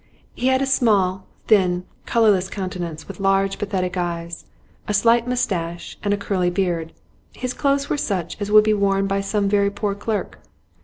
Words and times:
He 0.33 0.47
had 0.47 0.63
a 0.63 0.65
small, 0.65 1.27
thin, 1.45 1.83
colourless 2.07 2.49
countenance, 2.49 3.07
with 3.07 3.19
large, 3.19 3.59
pathetic 3.59 3.95
eyes; 3.97 4.45
a 4.87 4.95
slight 4.95 5.27
moustache 5.27 5.95
and 6.03 6.19
curly 6.19 6.49
beard. 6.49 6.91
His 7.35 7.53
clothes 7.53 7.87
were 7.87 7.97
such 7.97 8.35
as 8.41 8.49
would 8.51 8.63
be 8.63 8.73
worn 8.73 9.05
by 9.05 9.21
some 9.21 9.47
very 9.47 9.69
poor 9.69 9.93
clerk. 9.93 10.39